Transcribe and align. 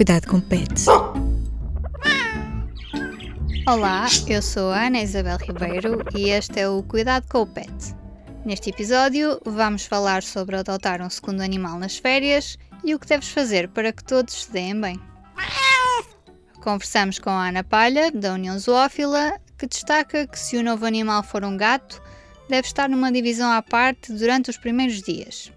cuidado 0.00 0.28
com 0.28 0.40
pets. 0.40 0.86
Olá, 3.66 4.06
eu 4.26 4.40
sou 4.40 4.70
a 4.70 4.86
Ana 4.86 5.02
Isabel 5.02 5.36
Ribeiro 5.36 6.02
e 6.16 6.30
este 6.30 6.58
é 6.58 6.66
o 6.66 6.82
Cuidado 6.82 7.26
com 7.28 7.42
o 7.42 7.46
Pet. 7.46 7.70
Neste 8.42 8.70
episódio, 8.70 9.38
vamos 9.44 9.84
falar 9.84 10.22
sobre 10.22 10.56
adotar 10.56 11.02
um 11.02 11.10
segundo 11.10 11.42
animal 11.42 11.78
nas 11.78 11.98
férias 11.98 12.56
e 12.82 12.94
o 12.94 12.98
que 12.98 13.06
deves 13.06 13.28
fazer 13.28 13.68
para 13.68 13.92
que 13.92 14.02
todos 14.02 14.44
se 14.44 14.50
deem 14.50 14.80
bem. 14.80 14.98
Conversamos 16.62 17.18
com 17.18 17.28
a 17.28 17.48
Ana 17.48 17.62
Palha, 17.62 18.10
da 18.10 18.32
União 18.32 18.58
Zoófila, 18.58 19.38
que 19.58 19.66
destaca 19.66 20.26
que 20.26 20.38
se 20.38 20.56
o 20.56 20.62
novo 20.62 20.86
animal 20.86 21.22
for 21.22 21.44
um 21.44 21.58
gato, 21.58 22.00
deve 22.48 22.66
estar 22.66 22.88
numa 22.88 23.12
divisão 23.12 23.52
à 23.52 23.60
parte 23.60 24.14
durante 24.14 24.48
os 24.48 24.56
primeiros 24.56 25.02
dias. 25.02 25.52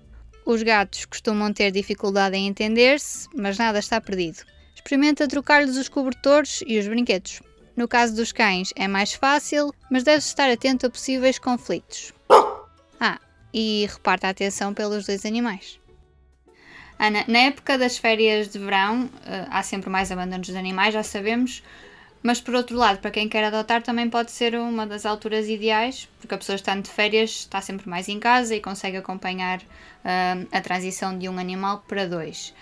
Os 0.46 0.62
gatos 0.62 1.06
costumam 1.06 1.54
ter 1.54 1.72
dificuldade 1.72 2.36
em 2.36 2.48
entender-se, 2.48 3.30
mas 3.34 3.58
nada 3.58 3.80
está 3.80 4.02
perdido. 4.02 4.44
Experimenta 4.76 5.28
trocar-lhes 5.28 5.78
os 5.78 5.88
cobertores 5.88 6.62
e 6.68 6.78
os 6.78 6.88
brinquedos. 6.88 7.42
No 7.76 7.88
caso 7.88 8.16
dos 8.16 8.32
cães 8.32 8.74
é 8.76 8.88
mais 8.88 9.14
fácil, 9.14 9.74
mas 9.90 10.04
deves 10.04 10.26
estar 10.26 10.50
atento 10.50 10.86
a 10.86 10.90
possíveis 10.90 11.40
conflitos. 11.40 12.14
Ah, 13.00 13.20
e 13.54 13.88
reparta 13.90 14.28
a 14.28 14.32
atenção 14.32 14.74
pelos 14.74 15.06
dois 15.06 15.26
animais. 15.26 15.80
Ana, 17.00 17.24
na 17.28 17.40
época 17.40 17.78
das 17.78 17.98
férias 17.98 18.50
de 18.50 18.60
verão, 18.60 19.10
eh, 19.26 19.48
há 19.50 19.64
sempre 19.64 19.90
mais 19.90 20.12
abandonos 20.12 20.48
de 20.48 20.58
animais, 20.58 20.94
já 20.94 21.04
sabemos, 21.04 21.64
mas 22.24 22.40
por 22.40 22.56
outro 22.56 22.78
lado, 22.78 23.00
para 23.00 23.12
quem 23.12 23.28
quer 23.28 23.44
adotar, 23.44 23.84
também 23.84 24.10
pode 24.10 24.32
ser 24.32 24.56
uma 24.56 24.88
das 24.88 25.06
alturas 25.06 25.48
ideais, 25.50 26.10
porque 26.20 26.34
a 26.34 26.38
pessoa 26.38 26.56
estando 26.56 26.84
de 26.84 26.90
férias 26.90 27.32
está 27.32 27.62
sempre 27.62 27.88
mais 27.90 28.08
em 28.08 28.20
casa 28.20 28.56
e 28.56 28.62
consegue 28.62 28.98
acompanhar 28.98 29.60
uh, 29.60 30.48
a 30.52 30.62
transição 30.62 31.18
de 31.18 31.28
um 31.28 31.38
animal 31.38 31.84
para 31.88 32.08
dois. 32.08 32.56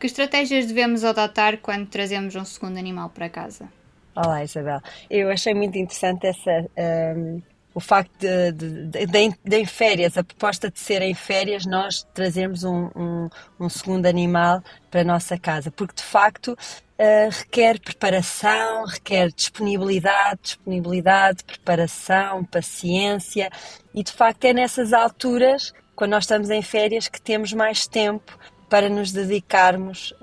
Que 0.00 0.06
estratégias 0.06 0.66
devemos 0.66 1.04
adotar 1.04 1.58
quando 1.58 1.86
trazemos 1.86 2.34
um 2.34 2.44
segundo 2.44 2.78
animal 2.78 3.08
para 3.10 3.28
casa? 3.28 3.68
Olá, 4.14 4.42
Isabel. 4.42 4.80
Eu 5.08 5.30
achei 5.30 5.54
muito 5.54 5.78
interessante 5.78 6.26
essa. 6.26 6.68
Um 7.16 7.40
o 7.76 7.80
facto 7.80 8.10
de, 8.18 8.52
de, 8.52 9.06
de, 9.06 9.34
de, 9.44 9.56
em 9.58 9.66
férias, 9.66 10.16
a 10.16 10.24
proposta 10.24 10.70
de 10.70 10.80
ser 10.80 11.02
em 11.02 11.12
férias, 11.12 11.66
nós 11.66 12.08
trazermos 12.14 12.64
um, 12.64 12.88
um, 12.96 13.28
um 13.60 13.68
segundo 13.68 14.06
animal 14.06 14.62
para 14.90 15.02
a 15.02 15.04
nossa 15.04 15.36
casa, 15.38 15.70
porque 15.70 15.96
de 15.96 16.02
facto 16.02 16.52
uh, 16.52 17.30
requer 17.30 17.78
preparação, 17.78 18.86
requer 18.86 19.30
disponibilidade, 19.30 20.40
disponibilidade, 20.42 21.44
preparação, 21.44 22.42
paciência, 22.44 23.50
e 23.94 24.02
de 24.02 24.10
facto 24.10 24.46
é 24.46 24.54
nessas 24.54 24.94
alturas, 24.94 25.74
quando 25.94 26.12
nós 26.12 26.24
estamos 26.24 26.48
em 26.48 26.62
férias, 26.62 27.08
que 27.08 27.20
temos 27.20 27.52
mais 27.52 27.86
tempo 27.86 28.38
para 28.70 28.88
nos 28.88 29.12
dedicarmos 29.12 30.14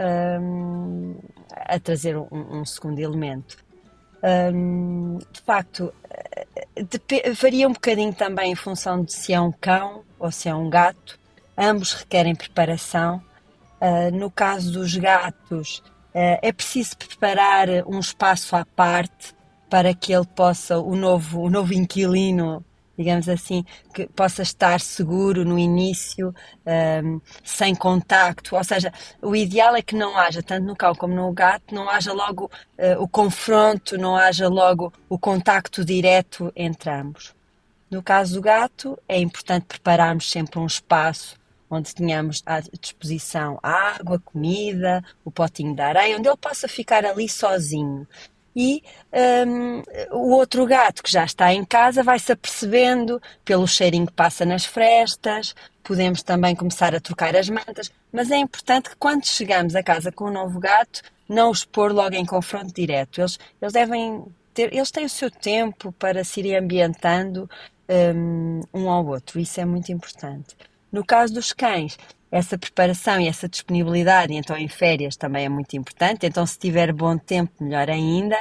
um, 0.42 1.20
a 1.52 1.80
trazer 1.80 2.18
um, 2.18 2.28
um 2.32 2.66
segundo 2.66 2.98
elemento. 2.98 3.63
Um, 4.24 5.18
de 5.18 5.42
facto, 5.42 5.94
varia 7.40 7.68
um 7.68 7.74
bocadinho 7.74 8.14
também 8.14 8.54
em 8.54 8.56
função 8.56 9.04
de 9.04 9.14
se 9.14 9.34
é 9.34 9.42
um 9.42 9.52
cão 9.52 10.04
ou 10.18 10.32
se 10.32 10.48
é 10.48 10.56
um 10.56 10.70
gato. 10.70 11.20
Ambos 11.58 11.94
requerem 11.94 12.34
preparação. 12.34 13.22
Uh, 13.82 14.16
no 14.16 14.32
caso 14.32 14.72
dos 14.72 14.96
gatos, 14.96 15.80
uh, 16.16 16.40
é 16.42 16.54
preciso 16.54 16.98
preparar 16.98 17.68
um 17.86 18.00
espaço 18.00 18.56
à 18.56 18.66
parte 18.66 19.36
para 19.70 19.94
que 19.94 20.14
ele 20.14 20.26
possa, 20.26 20.80
o 20.80 20.96
novo, 20.96 21.42
o 21.42 21.50
novo 21.50 21.74
inquilino, 21.74 22.64
digamos 22.98 23.28
assim, 23.28 23.66
que 23.94 24.08
possa 24.08 24.42
estar 24.42 24.80
seguro 24.80 25.44
no 25.44 25.58
início, 25.58 26.34
um, 27.04 27.20
sem 27.44 27.74
contacto. 27.74 28.56
Ou 28.56 28.64
seja, 28.64 28.94
o 29.22 29.36
ideal 29.36 29.76
é 29.76 29.82
que 29.82 29.96
não 29.96 30.18
haja, 30.18 30.44
tanto 30.44 30.66
no 30.66 30.76
cão 30.76 30.94
como 30.94 31.14
no 31.14 31.32
gato, 31.32 31.74
não 31.74 31.90
haja 31.90 32.14
logo 32.14 32.46
uh, 32.46 33.02
o 33.02 33.08
confronto, 33.08 33.98
não 33.98 34.16
haja 34.16 34.48
logo 34.48 34.94
o 35.10 35.18
contacto 35.18 35.84
direto 35.84 36.52
entre 36.56 36.90
ambos. 36.90 37.34
No 37.90 38.02
caso 38.02 38.36
do 38.36 38.42
gato, 38.42 38.98
é 39.08 39.20
importante 39.20 39.66
prepararmos 39.66 40.30
sempre 40.30 40.60
um 40.60 40.66
espaço 40.66 41.42
onde 41.70 41.94
tenhamos 41.94 42.44
à 42.46 42.60
disposição 42.60 43.60
água, 43.64 44.20
comida, 44.20 45.04
o 45.26 45.32
potinho 45.32 45.76
de 45.76 45.82
areia, 45.82 46.18
onde 46.18 46.28
ele 46.28 46.38
possa 46.38 46.68
ficar 46.68 47.04
ali 47.04 47.28
sozinho 47.28 48.08
e 48.56 48.84
um, 49.48 49.82
o 50.12 50.32
outro 50.32 50.66
gato 50.66 51.02
que 51.02 51.12
já 51.12 51.24
está 51.24 51.54
em 51.54 51.66
casa 51.66 52.04
vai 52.04 52.20
se 52.20 52.32
apercebendo 52.32 53.22
pelo 53.44 53.68
cheirinho 53.68 54.08
que 54.08 54.14
passa 54.14 54.46
nas 54.46 54.66
frestas, 54.66 55.56
podemos 55.84 56.24
também 56.24 56.56
começar 56.56 56.96
a 56.96 57.00
trocar 57.00 57.36
as 57.36 57.50
mantas, 57.50 57.92
mas 58.12 58.32
é 58.32 58.38
importante 58.38 58.90
que 58.90 58.96
quando 58.96 59.26
chegamos 59.26 59.76
a 59.76 59.84
casa 59.84 60.12
com 60.12 60.26
um 60.26 60.32
novo 60.32 60.60
gato, 60.60 61.02
não 61.28 61.50
os 61.50 61.66
pôr 61.66 61.92
logo 61.92 62.16
em 62.16 62.26
confronto 62.26 62.74
direto. 62.74 63.22
Eles, 63.22 63.40
eles 63.62 63.74
devem 63.74 64.24
ter, 64.54 64.74
eles 64.74 64.92
têm 64.92 65.06
o 65.06 65.10
seu 65.10 65.32
tempo 65.32 65.92
para 65.94 66.24
se 66.24 66.40
irem 66.40 66.58
ambientando 66.58 67.50
um, 68.16 68.62
um 68.74 68.90
ao 68.90 69.06
outro, 69.06 69.40
isso 69.40 69.60
é 69.60 69.66
muito 69.66 69.92
importante. 69.92 70.56
No 70.92 71.04
caso 71.04 71.34
dos 71.34 71.52
cães, 71.52 71.98
essa 72.34 72.58
preparação 72.58 73.22
e 73.22 73.28
essa 73.28 73.48
disponibilidade, 73.48 74.34
então 74.34 74.58
em 74.58 74.68
férias 74.68 75.16
também 75.16 75.46
é 75.46 75.50
muito 75.50 75.78
importante, 75.78 76.26
então 76.26 76.44
se 76.48 76.58
tiver 76.58 76.92
bom 76.92 77.16
tempo, 77.16 77.64
melhor 77.64 77.92
ainda, 77.92 78.36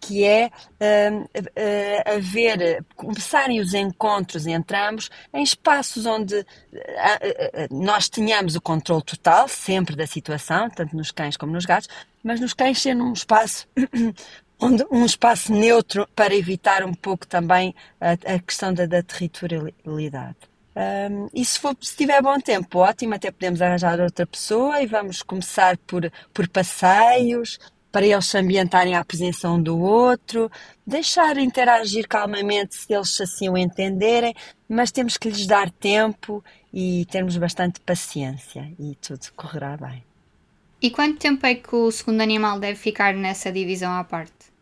que 0.00 0.22
é 0.22 0.46
uh, 0.46 1.22
uh, 1.22 2.14
haver, 2.16 2.84
começarem 2.94 3.60
os 3.60 3.74
encontros 3.74 4.46
entre 4.46 4.76
ambos 4.76 5.10
em 5.32 5.42
espaços 5.42 6.06
onde 6.06 6.36
uh, 6.36 6.46
nós 7.72 8.08
tenhamos 8.08 8.54
o 8.54 8.60
controle 8.60 9.02
total, 9.02 9.48
sempre 9.48 9.96
da 9.96 10.06
situação, 10.06 10.70
tanto 10.70 10.94
nos 10.94 11.10
cães 11.10 11.36
como 11.36 11.52
nos 11.52 11.64
gatos, 11.64 11.88
mas 12.22 12.38
nos 12.40 12.52
cães 12.52 12.80
ser 12.80 12.94
num 12.94 13.12
espaço 13.12 13.66
onde 14.60 14.86
um 14.92 15.04
espaço 15.04 15.52
neutro 15.52 16.06
para 16.14 16.36
evitar 16.36 16.84
um 16.84 16.94
pouco 16.94 17.26
também 17.26 17.74
a, 18.00 18.12
a 18.12 18.38
questão 18.38 18.72
da, 18.72 18.86
da 18.86 19.02
territorialidade. 19.02 20.53
Um, 20.76 21.28
e 21.32 21.44
se, 21.44 21.58
for, 21.58 21.76
se 21.80 21.96
tiver 21.96 22.20
bom 22.20 22.38
tempo, 22.40 22.80
ótimo, 22.80 23.14
até 23.14 23.30
podemos 23.30 23.62
arranjar 23.62 24.00
outra 24.00 24.26
pessoa 24.26 24.82
e 24.82 24.86
vamos 24.86 25.22
começar 25.22 25.76
por, 25.78 26.10
por 26.32 26.48
passeios, 26.48 27.58
para 27.92 28.04
eles 28.04 28.26
se 28.26 28.36
ambientarem 28.36 28.96
à 28.96 29.04
presença 29.04 29.48
um 29.48 29.62
do 29.62 29.78
outro, 29.78 30.50
deixar 30.84 31.38
interagir 31.38 32.08
calmamente 32.08 32.74
se 32.74 32.92
eles 32.92 33.20
assim 33.20 33.48
o 33.48 33.56
entenderem, 33.56 34.34
mas 34.68 34.90
temos 34.90 35.16
que 35.16 35.28
lhes 35.28 35.46
dar 35.46 35.70
tempo 35.70 36.44
e 36.72 37.06
termos 37.08 37.36
bastante 37.36 37.78
paciência 37.78 38.68
e 38.80 38.96
tudo 38.96 39.20
correrá 39.36 39.76
bem. 39.76 40.02
E 40.82 40.90
quanto 40.90 41.18
tempo 41.18 41.46
é 41.46 41.54
que 41.54 41.74
o 41.74 41.90
segundo 41.92 42.20
animal 42.20 42.58
deve 42.58 42.76
ficar 42.76 43.14
nessa 43.14 43.52
divisão 43.52 43.92
à 43.92 44.02
parte? 44.02 44.52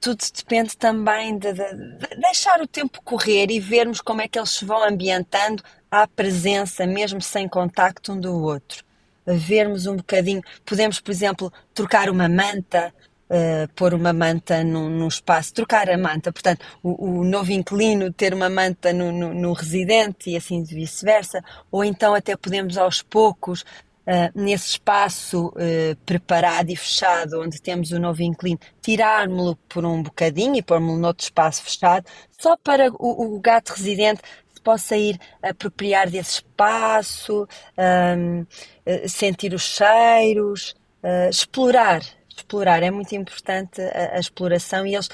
Tudo 0.00 0.24
depende 0.34 0.76
também 0.76 1.38
de, 1.38 1.52
de, 1.52 1.74
de, 1.74 2.16
deixar 2.20 2.60
o 2.60 2.66
tempo 2.66 3.02
correr 3.02 3.50
e 3.50 3.60
vermos 3.60 4.00
como 4.00 4.22
é 4.22 4.28
que 4.28 4.38
eles 4.38 4.50
se 4.50 4.64
vão 4.64 4.82
ambientando 4.82 5.62
à 5.90 6.06
presença, 6.06 6.86
mesmo 6.86 7.20
sem 7.20 7.46
contacto 7.46 8.12
um 8.12 8.20
do 8.20 8.42
outro. 8.42 8.82
Vermos 9.26 9.86
um 9.86 9.96
bocadinho, 9.96 10.42
podemos, 10.64 11.00
por 11.00 11.10
exemplo, 11.10 11.52
trocar 11.74 12.08
uma 12.08 12.28
manta, 12.28 12.92
uh, 13.28 13.68
pôr 13.76 13.92
uma 13.92 14.12
manta 14.12 14.64
num, 14.64 14.88
num, 14.88 15.08
espaço, 15.08 15.52
trocar 15.52 15.90
a 15.90 15.98
manta, 15.98 16.32
portanto, 16.32 16.64
o, 16.82 17.20
o 17.20 17.24
novo 17.24 17.52
inquilino 17.52 18.12
ter 18.12 18.32
uma 18.32 18.48
manta 18.48 18.92
no, 18.92 19.12
no, 19.12 19.34
no 19.34 19.52
residente 19.52 20.30
e 20.30 20.36
assim 20.36 20.64
vice-versa, 20.64 21.44
ou 21.70 21.84
então 21.84 22.14
até 22.14 22.34
podemos 22.34 22.78
aos 22.78 23.02
poucos 23.02 23.64
Uh, 24.10 24.28
nesse 24.34 24.70
espaço 24.70 25.50
uh, 25.50 25.96
preparado 26.04 26.68
e 26.68 26.74
fechado, 26.74 27.40
onde 27.40 27.62
temos 27.62 27.92
o 27.92 28.00
novo 28.00 28.20
inclino, 28.24 28.58
tirarmos-lo 28.82 29.54
por 29.68 29.84
um 29.84 30.02
bocadinho 30.02 30.56
e 30.56 30.62
pôr-lo 30.62 30.98
noutro 30.98 31.22
espaço 31.22 31.62
fechado, 31.62 32.06
só 32.36 32.56
para 32.56 32.90
o, 32.90 33.36
o, 33.36 33.38
gato 33.38 33.68
residente 33.68 34.20
possa 34.64 34.96
ir 34.96 35.16
apropriar 35.40 36.10
desse 36.10 36.38
espaço, 36.38 37.46
um, 37.78 38.40
uh, 38.40 38.46
ah, 38.84 39.08
sentir 39.08 39.54
os 39.54 39.62
cheiros, 39.62 40.74
explorar. 41.30 42.02
Explorar 42.28 42.82
é 42.82 42.90
muito 42.90 43.14
importante 43.14 43.80
a, 43.80 44.16
a 44.16 44.18
exploração 44.18 44.84
e 44.84 44.96
eles 44.96 45.08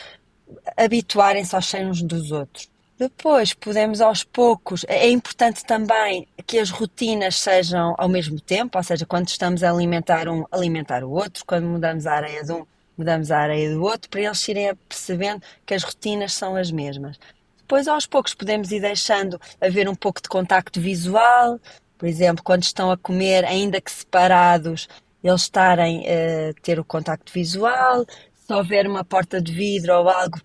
habituarem-se 0.75 1.55
aos 1.55 1.67
cheiros 1.67 2.01
dos 2.01 2.33
outros. 2.33 2.76
Depois 2.99 3.53
podemos 3.53 4.01
aos 4.01 4.25
poucos, 4.25 4.83
é 4.89 5.11
importante 5.11 5.63
também 5.67 6.27
que 6.47 6.59
as 6.59 6.71
rotinas 6.71 7.37
sejam 7.37 7.95
ao 7.99 8.09
mesmo 8.09 8.41
tempo, 8.41 8.79
ou 8.79 8.83
seja, 8.83 9.05
quando 9.05 9.29
estamos 9.29 9.63
a 9.63 9.71
alimentar 9.71 10.27
um, 10.31 10.47
alimentar 10.51 11.05
o 11.05 11.11
outro, 11.11 11.45
quando 11.45 11.67
mudamos 11.67 12.07
a 12.07 12.15
areia 12.15 12.43
de 12.43 12.53
um, 12.53 12.65
mudamos 12.97 13.31
a 13.31 13.39
areia 13.39 13.75
do 13.75 13.83
outro, 13.83 14.09
para 14.09 14.23
eles 14.23 14.49
irem 14.49 14.75
percebendo 14.89 15.43
que 15.67 15.75
as 15.75 15.83
rotinas 15.83 16.33
são 16.33 16.57
as 16.57 16.71
mesmas. 16.71 17.19
Depois 17.59 17.87
aos 17.87 18.07
poucos 18.07 18.33
podemos 18.33 18.73
ir 18.73 18.81
deixando 18.81 19.39
haver 19.61 19.91
um 19.91 19.95
pouco 19.95 20.23
de 20.23 20.29
contacto 20.31 20.81
visual, 20.81 21.61
por 21.99 22.09
exemplo, 22.09 22.43
quando 22.43 22.63
estão 22.63 22.91
a 22.91 22.97
comer, 22.97 23.45
ainda 23.45 23.79
que 23.79 23.93
separados, 23.93 24.89
eles 25.23 25.43
estarem 25.43 26.07
a 26.07 26.51
uh, 26.51 26.55
ter 26.63 26.81
o 26.81 26.85
contacto 26.85 27.31
visual, 27.31 28.07
se 28.35 28.55
houver 28.55 28.87
uma 28.87 29.05
porta 29.05 29.39
de 29.39 29.53
vidro 29.53 29.93
ou 29.99 30.09
algo 30.09 30.41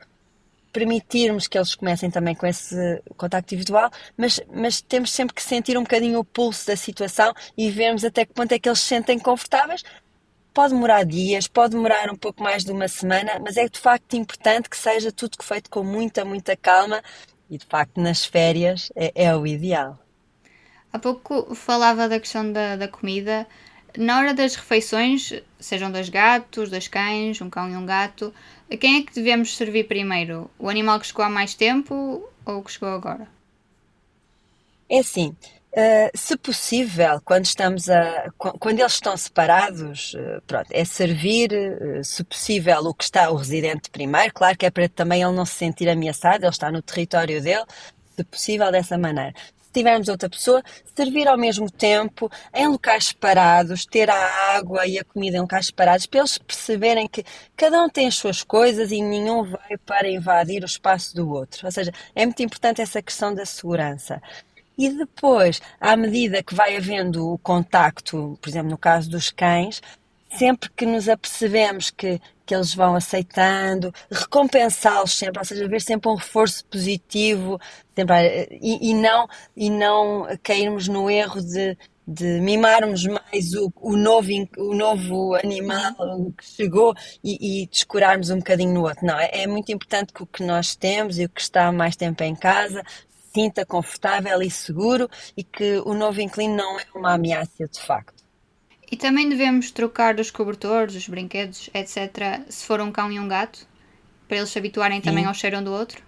permitirmos 0.72 1.48
que 1.48 1.58
eles 1.58 1.76
comecem 1.76 2.10
também 2.10 2.34
com 2.34 2.46
esse 2.46 3.02
contacto 3.18 3.54
individual, 3.54 3.92
mas, 4.18 4.40
mas 4.54 4.82
temos 4.82 5.12
sempre 5.12 5.36
que 5.36 5.44
sentir 5.44 5.78
um 5.78 5.84
bocadinho 5.84 6.20
o 6.20 6.24
pulso 6.24 6.68
da 6.68 6.76
situação 6.76 7.34
e 7.58 7.70
vermos 7.70 8.04
até 8.04 8.26
que 8.26 8.34
ponto 8.34 8.52
é 8.52 8.60
que 8.60 8.70
eles 8.70 8.80
se 8.80 8.88
sentem 8.88 9.20
confortáveis 9.20 9.84
Pode 10.54 10.74
demorar 10.74 11.06
dias, 11.06 11.48
pode 11.48 11.76
demorar 11.76 12.12
um 12.12 12.18
pouco 12.18 12.44
mais 12.44 12.66
de 12.66 12.74
uma 12.74 12.88
semana, 12.90 13.40
mas 13.40 13.56
é 13.56 13.70
de 13.70 13.80
facto 13.80 14.18
importante 14.18 14.70
que 14.70 14.76
seja 14.76 15.10
tudo 15.10 15.38
feito 15.42 15.70
com 15.70 15.82
muita, 15.82 16.26
muita 16.26 16.58
calma 16.58 17.02
e 17.50 17.58
de 17.58 17.66
facto 17.66 18.02
nas 18.02 18.26
férias 18.26 18.92
é, 18.94 19.14
é 19.16 19.36
o 19.36 19.48
ideal. 19.48 19.98
Há 20.92 21.00
pouco 21.00 21.56
falava 21.56 22.10
da 22.10 22.20
questão 22.20 22.52
da, 22.52 22.76
da 22.76 22.88
comida. 22.90 23.48
Na 23.98 24.20
hora 24.20 24.34
das 24.34 24.56
refeições, 24.56 25.34
sejam 25.58 25.90
dois 25.90 26.10
gatos, 26.10 26.70
dois 26.70 26.90
cães, 26.90 27.40
um 27.40 27.50
cão 27.50 27.70
e 27.70 27.78
um 27.78 27.86
gato, 27.86 28.34
a 28.72 28.78
quem 28.78 28.98
é 28.98 29.04
que 29.04 29.14
devemos 29.14 29.56
servir 29.56 29.88
primeiro? 29.88 30.50
O 30.58 30.70
animal 30.70 31.00
que 31.00 31.08
chegou 31.08 31.26
há 31.26 31.30
mais 31.30 31.54
tempo 31.54 32.28
ou 32.46 32.58
o 32.58 32.64
que 32.64 32.72
chegou 32.72 32.90
agora? 32.90 33.28
É 34.90 35.00
assim, 35.00 35.36
Uh, 35.74 36.12
se 36.14 36.36
possível, 36.36 37.22
quando 37.24 37.46
estamos 37.46 37.90
a, 37.90 38.30
quando 38.38 38.80
eles 38.80 38.92
estão 38.92 39.16
separados, 39.16 40.14
uh, 40.16 40.42
pronto, 40.46 40.68
é 40.70 40.84
servir, 40.84 41.50
uh, 41.54 42.04
se 42.04 42.26
possível, 42.26 42.78
o 42.80 42.94
que 42.94 43.06
está 43.06 43.32
o 43.32 43.38
residente 43.38 43.90
primeiro, 43.90 44.34
claro 44.34 44.58
que 44.58 44.66
é 44.66 44.70
para 44.70 44.90
também 44.90 45.24
ele 45.24 45.32
não 45.32 45.46
se 45.46 45.54
sentir 45.56 45.88
ameaçado, 45.88 46.44
ele 46.44 46.50
está 46.50 46.70
no 46.70 46.82
território 46.82 47.42
dele, 47.42 47.64
se 48.18 48.24
possível 48.26 48.70
dessa 48.70 48.98
maneira. 48.98 49.34
Tivermos 49.74 50.08
outra 50.08 50.30
pessoa, 50.30 50.62
servir 50.96 51.28
ao 51.28 51.38
mesmo 51.38 51.70
tempo, 51.70 52.30
em 52.54 52.68
locais 52.68 53.06
separados, 53.06 53.86
ter 53.86 54.10
a 54.10 54.56
água 54.56 54.86
e 54.86 55.00
a 55.00 55.04
comida 55.04 55.38
em 55.38 55.42
locais 55.42 55.68
separados, 55.68 56.06
para 56.06 56.20
eles 56.20 56.38
perceberem 56.38 57.08
que 57.08 57.24
cada 57.56 57.82
um 57.82 57.90
tem 57.90 58.08
as 58.08 58.16
suas 58.16 58.44
coisas 58.44 58.92
e 58.92 59.02
nenhum 59.02 59.44
vai 59.44 59.78
para 59.86 60.10
invadir 60.10 60.64
o 60.64 60.66
espaço 60.66 61.16
do 61.16 61.30
outro. 61.32 61.66
Ou 61.66 61.72
seja, 61.72 61.92
é 62.14 62.26
muito 62.26 62.44
importante 62.44 62.82
essa 62.82 63.02
questão 63.02 63.34
da 63.34 63.46
segurança. 63.46 64.22
E 64.78 64.90
depois, 64.90 65.62
à 65.80 65.96
medida 65.96 66.42
que 66.44 66.56
vai 66.56 66.76
havendo 66.76 67.34
o 67.34 67.38
contacto, 67.38 68.38
por 68.42 68.50
exemplo, 68.50 68.72
no 68.72 68.78
caso 68.78 69.10
dos 69.10 69.30
cães, 69.30 69.82
sempre 70.38 70.70
que 70.76 70.86
nos 70.86 71.08
apercebemos 71.08 71.92
que, 71.92 72.20
que 72.52 72.56
eles 72.56 72.76
vão 72.76 72.96
aceitando, 72.96 73.94
recompensá-los 74.12 75.18
sempre, 75.18 75.40
ou 75.40 75.46
seja, 75.46 75.70
ver 75.70 75.82
sempre 75.82 76.12
um 76.12 76.16
reforço 76.16 76.66
positivo 76.66 77.58
sempre, 77.96 78.60
e, 78.62 78.90
e, 78.92 78.94
não, 78.94 79.26
e 79.56 79.70
não 79.70 80.28
cairmos 80.44 80.90
no 80.90 81.10
erro 81.10 81.42
de, 81.42 81.78
de 82.06 82.42
mimarmos 82.42 83.06
mais 83.06 83.54
o, 83.54 83.72
o, 83.78 83.96
novo, 83.96 84.28
o 84.58 84.76
novo 84.76 85.34
animal 85.36 85.96
que 86.38 86.46
chegou 86.46 86.94
e, 87.24 87.62
e 87.64 87.68
descurarmos 87.68 88.30
um 88.30 88.40
bocadinho 88.40 88.74
no 88.74 88.82
outro. 88.82 89.06
Não, 89.06 89.18
é, 89.18 89.30
é 89.44 89.48
muito 89.48 89.72
importante 89.72 90.12
que 90.12 90.22
o 90.22 90.28
que 90.28 90.44
nós 90.44 90.76
temos 90.76 91.18
e 91.18 91.24
o 91.24 91.30
que 91.30 91.40
está 91.40 91.72
mais 91.72 91.96
tempo 91.96 92.22
em 92.22 92.36
casa 92.36 92.84
sinta 93.34 93.66
confortável 93.66 94.42
e 94.42 94.52
seguro 94.52 95.10
e 95.38 95.44
que 95.46 95.78
o 95.86 95.94
novo 95.94 96.20
inquilino 96.20 96.58
não 96.58 96.78
é 96.78 96.84
uma 96.94 97.14
ameaça 97.14 97.66
de 97.66 97.80
facto. 97.80 98.21
E 98.92 98.98
também 98.98 99.30
devemos 99.30 99.72
trocar 99.72 100.20
os 100.20 100.30
cobertores, 100.30 100.96
os 100.96 101.08
brinquedos, 101.08 101.70
etc., 101.74 102.42
se 102.50 102.66
for 102.66 102.82
um 102.82 102.92
cão 102.92 103.10
e 103.10 103.20
um 103.20 103.28
gato, 103.28 103.66
para 104.28 104.38
eles 104.38 104.50
se 104.50 104.60
habituarem 104.60 105.00
Sim. 105.00 105.06
também 105.06 105.26
ao 105.26 105.34
cheiro 105.34 105.60
um 105.60 105.64
do 105.64 105.72
outro? 105.72 106.04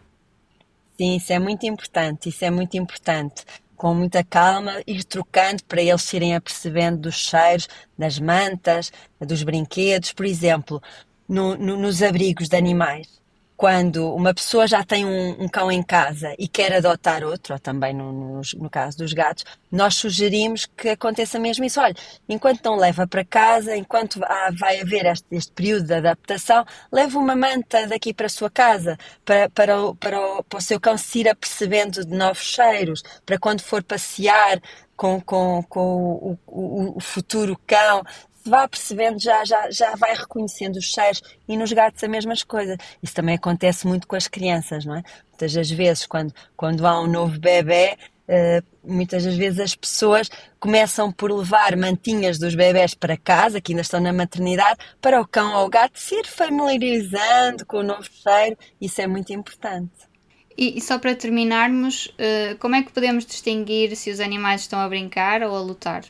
Sim, 0.97 1.15
isso 1.15 1.31
é 1.31 1.39
muito 1.39 1.65
importante, 1.65 2.27
isso 2.27 2.43
é 2.43 2.51
muito 2.51 2.75
importante. 2.75 3.45
Com 3.77 3.95
muita 3.95 4.23
calma, 4.23 4.81
ir 4.85 5.03
trocando 5.05 5.63
para 5.63 5.81
eles 5.81 6.01
se 6.01 6.17
irem 6.17 6.35
apercebendo 6.35 6.97
dos 6.97 7.15
cheiros, 7.15 7.67
das 7.97 8.19
mantas, 8.19 8.91
dos 9.19 9.43
brinquedos, 9.43 10.11
por 10.11 10.25
exemplo, 10.25 10.81
no, 11.27 11.55
no, 11.55 11.77
nos 11.77 12.03
abrigos 12.03 12.49
de 12.49 12.57
animais 12.57 13.22
quando 13.63 14.13
uma 14.13 14.33
pessoa 14.33 14.67
já 14.67 14.83
tem 14.83 15.05
um, 15.05 15.43
um, 15.43 15.47
cão 15.47 15.71
em 15.71 15.81
casa 15.81 16.35
e 16.37 16.49
quer 16.49 16.73
adotar 16.73 17.23
outro, 17.23 17.53
ou 17.53 17.59
também 17.59 17.93
no, 17.93 18.11
no, 18.11 18.41
no, 18.57 18.69
caso 18.69 18.97
dos 18.97 19.13
gatos, 19.13 19.45
nós 19.71 19.95
sugerimos 19.95 20.65
que 20.65 20.89
aconteça 20.89 21.39
mesmo 21.39 21.63
isso. 21.63 21.79
Olha, 21.79 21.95
enquanto 22.27 22.61
não 22.65 22.75
leva 22.75 23.07
para 23.07 23.23
casa, 23.23 23.73
enquanto 23.73 24.19
vai 24.59 24.81
haver 24.81 25.05
este, 25.05 25.25
este, 25.31 25.53
período 25.53 25.85
de 25.85 25.93
adaptação, 25.93 26.65
leve 26.91 27.15
uma 27.15 27.37
manta 27.37 27.87
daqui 27.87 28.13
para 28.13 28.25
a 28.25 28.29
sua 28.29 28.49
casa, 28.49 28.97
para, 29.23 29.49
para, 29.49 29.81
o, 29.81 29.95
para, 29.95 30.19
o, 30.19 30.43
para 30.43 30.57
o 30.57 30.61
seu 30.61 30.77
cão 30.77 30.97
se 30.97 31.19
ir 31.19 31.29
apercebendo 31.29 32.05
de 32.05 32.13
novos 32.13 32.43
cheiros, 32.43 33.01
para 33.25 33.39
quando 33.39 33.61
for 33.61 33.81
passear 33.81 34.61
com, 34.97 35.21
com, 35.21 35.63
com 35.69 35.79
o, 35.79 36.39
o, 36.45 36.97
o 36.97 36.99
futuro 36.99 37.57
cão, 37.65 38.03
vá 38.45 38.67
percebendo, 38.67 39.19
já, 39.19 39.43
já, 39.45 39.69
já 39.71 39.95
vai 39.95 40.15
reconhecendo 40.15 40.77
os 40.77 40.85
cheiros 40.85 41.21
e 41.47 41.57
nos 41.57 41.71
gatos 41.71 42.03
a 42.03 42.07
mesma 42.07 42.33
coisa. 42.47 42.77
Isso 43.01 43.13
também 43.13 43.35
acontece 43.35 43.87
muito 43.87 44.07
com 44.07 44.15
as 44.15 44.27
crianças, 44.27 44.85
não 44.85 44.95
é? 44.95 45.03
Muitas 45.29 45.53
das 45.53 45.69
vezes, 45.69 46.05
quando, 46.05 46.33
quando 46.55 46.85
há 46.85 47.01
um 47.01 47.07
novo 47.07 47.39
bebê, 47.39 47.97
Uh, 48.25 48.63
muitas 48.81 49.25
das 49.25 49.35
vezes 49.35 49.59
as 49.59 49.75
pessoas 49.75 50.29
começam 50.57 51.11
por 51.11 51.29
levar 51.29 51.75
mantinhas 51.75 52.39
dos 52.39 52.55
bebés 52.55 52.93
para 52.93 53.17
casa, 53.17 53.59
que 53.59 53.73
ainda 53.73 53.81
estão 53.81 53.99
na 53.99 54.13
maternidade, 54.13 54.79
para 55.01 55.19
o 55.19 55.27
cão 55.27 55.53
ou 55.57 55.65
o 55.65 55.69
gato 55.69 55.99
se 55.99 56.15
ir 56.15 56.25
familiarizando 56.25 57.65
com 57.65 57.79
o 57.79 57.83
novo 57.83 58.05
cheiro. 58.05 58.57
Isso 58.79 59.01
é 59.01 59.07
muito 59.07 59.33
importante. 59.33 59.91
E, 60.57 60.77
e 60.77 60.81
só 60.81 60.97
para 60.99 61.15
terminarmos, 61.15 62.05
uh, 62.05 62.57
como 62.59 62.75
é 62.75 62.83
que 62.83 62.93
podemos 62.93 63.25
distinguir 63.25 63.93
se 63.97 64.09
os 64.09 64.21
animais 64.21 64.61
estão 64.61 64.79
a 64.79 64.87
brincar 64.87 65.43
ou 65.43 65.53
a 65.55 65.59
lutar? 65.61 66.05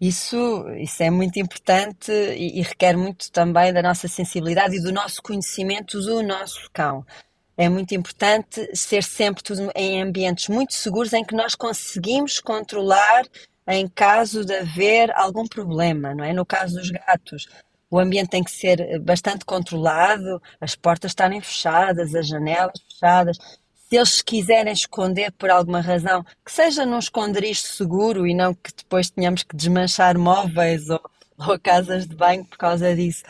Isso, 0.00 0.66
isso 0.78 1.02
é 1.02 1.10
muito 1.10 1.38
importante 1.38 2.10
e, 2.10 2.58
e, 2.58 2.62
requer 2.62 2.96
muito 2.96 3.30
também 3.30 3.70
da 3.70 3.82
nossa 3.82 4.08
sensibilidade 4.08 4.76
e 4.76 4.82
do 4.82 4.90
nosso 4.90 5.22
conhecimento 5.22 6.00
do 6.00 6.22
nosso 6.22 6.70
cão. 6.72 7.04
É 7.54 7.68
muito 7.68 7.94
importante 7.94 8.74
ser 8.74 9.02
sempre 9.02 9.42
tudo 9.42 9.70
em 9.74 10.00
ambientes 10.00 10.48
muito 10.48 10.72
seguros 10.72 11.12
em 11.12 11.22
que 11.22 11.34
nós 11.34 11.54
conseguimos 11.54 12.40
controlar 12.40 13.26
em 13.68 13.86
caso 13.86 14.42
de 14.42 14.54
haver 14.54 15.10
algum 15.14 15.46
problema, 15.46 16.14
não 16.14 16.24
é? 16.24 16.32
No 16.32 16.46
caso 16.46 16.76
dos 16.76 16.90
gatos, 16.90 17.46
o 17.90 17.98
ambiente 17.98 18.30
tem 18.30 18.42
que 18.42 18.50
ser 18.50 18.98
bastante 19.00 19.44
controlado, 19.44 20.40
as 20.58 20.74
portas 20.74 21.10
estarem 21.10 21.42
fechadas, 21.42 22.14
as 22.14 22.26
janelas 22.26 22.80
fechadas, 22.88 23.36
se 23.90 23.96
eles 23.96 24.22
quiserem 24.22 24.72
esconder 24.72 25.32
por 25.32 25.50
alguma 25.50 25.80
razão, 25.80 26.24
que 26.44 26.52
seja 26.52 26.86
num 26.86 27.00
esconderijo 27.00 27.62
seguro 27.62 28.24
e 28.24 28.32
não 28.32 28.54
que 28.54 28.72
depois 28.72 29.10
tenhamos 29.10 29.42
que 29.42 29.56
desmanchar 29.56 30.16
móveis 30.16 30.88
ou, 30.88 31.00
ou 31.36 31.58
casas 31.58 32.06
de 32.06 32.14
banho 32.14 32.44
por 32.44 32.56
causa 32.56 32.94
disso. 32.94 33.24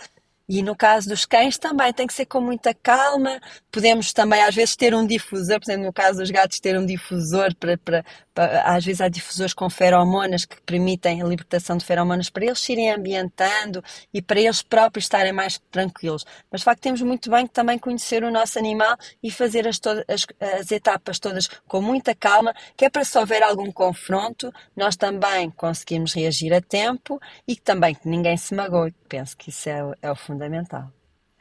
E 0.46 0.62
no 0.62 0.76
caso 0.76 1.08
dos 1.08 1.24
cães 1.24 1.56
também 1.56 1.92
tem 1.94 2.06
que 2.06 2.12
ser 2.12 2.26
com 2.26 2.42
muita 2.42 2.74
calma. 2.74 3.40
Podemos 3.70 4.12
também 4.12 4.42
às 4.42 4.54
vezes 4.54 4.76
ter 4.76 4.94
um 4.94 5.06
difusor, 5.06 5.60
por 5.60 5.70
exemplo, 5.70 5.86
no 5.86 5.92
caso 5.92 6.18
dos 6.18 6.30
gatos 6.30 6.60
ter 6.60 6.76
um 6.76 6.84
difusor 6.84 7.54
para, 7.54 7.78
para 7.78 8.04
às 8.36 8.84
vezes 8.84 9.00
há 9.00 9.08
difusores 9.08 9.52
com 9.52 9.68
feromonas 9.68 10.44
que 10.44 10.60
permitem 10.62 11.20
a 11.20 11.24
libertação 11.24 11.76
de 11.76 11.84
feromonas 11.84 12.30
para 12.30 12.44
eles 12.44 12.60
se 12.60 12.72
irem 12.72 12.90
ambientando 12.90 13.82
e 14.12 14.22
para 14.22 14.40
eles 14.40 14.62
próprios 14.62 15.04
estarem 15.04 15.32
mais 15.32 15.58
tranquilos. 15.70 16.24
Mas 16.50 16.60
de 16.60 16.64
facto 16.64 16.80
temos 16.80 17.02
muito 17.02 17.30
bem 17.30 17.46
que 17.46 17.52
também 17.52 17.78
conhecer 17.78 18.22
o 18.22 18.30
nosso 18.30 18.58
animal 18.58 18.96
e 19.22 19.30
fazer 19.30 19.66
as, 19.66 19.80
as, 20.08 20.26
as 20.58 20.70
etapas 20.70 21.18
todas 21.18 21.48
com 21.66 21.80
muita 21.80 22.14
calma, 22.14 22.54
que 22.76 22.84
é 22.84 22.90
para 22.90 23.04
se 23.04 23.18
houver 23.18 23.42
algum 23.42 23.70
confronto, 23.72 24.52
nós 24.76 24.96
também 24.96 25.50
conseguimos 25.50 26.12
reagir 26.12 26.52
a 26.54 26.60
tempo 26.60 27.20
e 27.46 27.56
também 27.56 27.94
que 27.94 28.08
ninguém 28.08 28.36
se 28.36 28.54
magoe. 28.54 28.94
Penso 29.08 29.36
que 29.36 29.50
isso 29.50 29.68
é, 29.68 29.80
é 30.02 30.10
o 30.10 30.16
fundamental. 30.16 30.90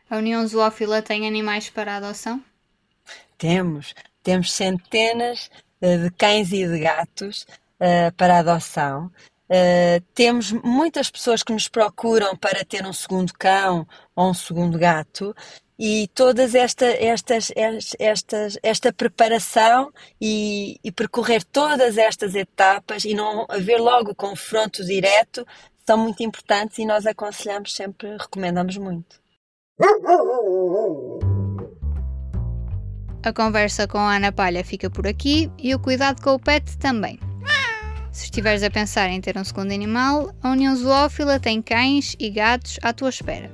A 0.09 0.17
União 0.17 0.45
Zoófila 0.47 1.03
tem 1.03 1.27
animais 1.27 1.69
para 1.69 1.97
adoção? 1.97 2.43
Temos. 3.37 3.93
Temos 4.23 4.51
centenas 4.51 5.49
de 5.81 6.11
cães 6.11 6.51
e 6.51 6.67
de 6.67 6.79
gatos 6.79 7.45
uh, 7.79 8.13
para 8.15 8.39
adoção. 8.39 9.11
Uh, 9.49 9.99
temos 10.13 10.51
muitas 10.51 11.09
pessoas 11.09 11.41
que 11.41 11.51
nos 11.51 11.67
procuram 11.67 12.35
para 12.35 12.63
ter 12.63 12.85
um 12.85 12.93
segundo 12.93 13.33
cão 13.33 13.87
ou 14.15 14.29
um 14.29 14.33
segundo 14.33 14.77
gato 14.77 15.35
e 15.79 16.07
todas 16.09 16.53
esta, 16.53 16.85
estas, 16.85 17.51
estas, 17.97 18.57
esta 18.61 18.93
preparação 18.93 19.91
e, 20.21 20.77
e, 20.83 20.91
percorrer 20.91 21.43
todas 21.43 21.97
estas 21.97 22.35
etapas 22.35 23.05
e 23.05 23.13
não 23.13 23.45
haver 23.49 23.79
logo 23.79 24.13
confronto 24.13 24.85
direto 24.85 25.47
são 25.87 25.97
muito 25.97 26.21
importantes 26.21 26.77
e 26.77 26.85
nós 26.85 27.07
aconselhamos 27.07 27.73
sempre, 27.73 28.17
recomendamos 28.17 28.77
muito. 28.77 29.19
A 33.21 33.33
conversa 33.33 33.85
com 33.87 33.97
a 33.97 34.15
Ana 34.15 34.31
Palha 34.31 34.63
fica 34.63 34.89
por 34.89 35.05
aqui 35.05 35.51
e 35.57 35.75
o 35.75 35.79
cuidado 35.79 36.21
com 36.21 36.35
o 36.35 36.39
pet 36.39 36.77
também. 36.77 37.19
Se 38.11 38.23
estiveres 38.25 38.61
a 38.63 38.69
pensar 38.69 39.09
em 39.09 39.21
ter 39.21 39.37
um 39.37 39.43
segundo 39.43 39.73
animal, 39.73 40.33
a 40.41 40.51
União 40.51 40.73
Zoófila 40.75 41.39
tem 41.39 41.61
cães 41.61 42.15
e 42.19 42.29
gatos 42.29 42.77
à 42.81 42.93
tua 42.93 43.09
espera. 43.09 43.51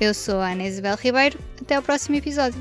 Eu 0.00 0.14
sou 0.14 0.40
a 0.40 0.50
Ana 0.50 0.64
Isabel 0.64 0.96
Ribeiro. 0.96 1.38
Até 1.60 1.78
o 1.78 1.82
próximo 1.82 2.16
episódio. 2.16 2.60